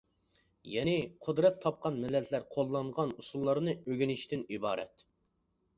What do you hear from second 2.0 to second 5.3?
مىللەتلەر قوللانغان ئۇسۇللارنى ئۆگىنىشتىن ئىبارەت.